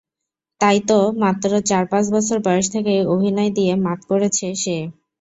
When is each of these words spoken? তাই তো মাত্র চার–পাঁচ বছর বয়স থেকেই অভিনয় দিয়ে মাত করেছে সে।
তাই 0.61 0.77
তো 0.89 0.93
মাত্র 1.23 1.49
চার–পাঁচ 1.69 2.05
বছর 2.15 2.37
বয়স 2.45 2.67
থেকেই 2.73 3.01
অভিনয় 3.13 3.51
দিয়ে 3.57 3.73
মাত 3.85 3.99
করেছে 4.09 4.47
সে। 4.55 4.77